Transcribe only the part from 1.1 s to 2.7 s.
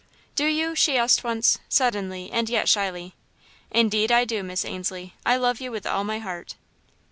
once, suddenly and yet